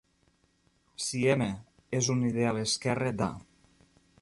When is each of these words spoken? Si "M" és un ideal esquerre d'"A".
Si 1.07 1.21
"M" 1.33 1.49
és 1.99 2.09
un 2.17 2.27
ideal 2.31 2.63
esquerre 2.63 3.13
d'"A". 3.21 3.29